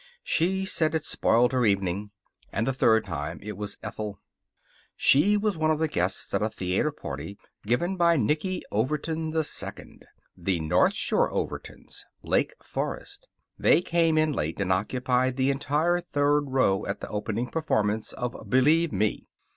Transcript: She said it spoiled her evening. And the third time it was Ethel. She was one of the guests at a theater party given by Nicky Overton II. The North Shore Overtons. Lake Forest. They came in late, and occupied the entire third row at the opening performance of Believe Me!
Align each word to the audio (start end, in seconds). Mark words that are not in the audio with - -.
She 0.23 0.65
said 0.65 0.95
it 0.95 1.05
spoiled 1.05 1.51
her 1.51 1.63
evening. 1.63 2.09
And 2.51 2.65
the 2.65 2.73
third 2.73 3.05
time 3.05 3.39
it 3.43 3.55
was 3.55 3.77
Ethel. 3.83 4.19
She 4.95 5.37
was 5.37 5.59
one 5.59 5.69
of 5.69 5.77
the 5.77 5.87
guests 5.87 6.33
at 6.33 6.41
a 6.41 6.49
theater 6.49 6.91
party 6.91 7.37
given 7.67 7.97
by 7.97 8.17
Nicky 8.17 8.63
Overton 8.71 9.31
II. 9.31 9.99
The 10.35 10.59
North 10.59 10.95
Shore 10.95 11.31
Overtons. 11.31 12.03
Lake 12.23 12.55
Forest. 12.63 13.27
They 13.59 13.83
came 13.83 14.17
in 14.17 14.31
late, 14.33 14.59
and 14.59 14.73
occupied 14.73 15.37
the 15.37 15.51
entire 15.51 15.99
third 16.01 16.45
row 16.49 16.83
at 16.87 16.99
the 17.01 17.09
opening 17.09 17.45
performance 17.51 18.11
of 18.13 18.35
Believe 18.49 18.91
Me! 18.91 19.27